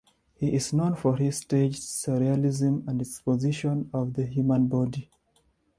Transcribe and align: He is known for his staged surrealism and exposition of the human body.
He 0.33 0.55
is 0.55 0.73
known 0.73 0.95
for 0.95 1.15
his 1.15 1.37
staged 1.37 1.79
surrealism 1.83 2.87
and 2.87 2.99
exposition 2.99 3.87
of 3.93 4.15
the 4.15 4.25
human 4.25 4.65
body. 4.67 5.11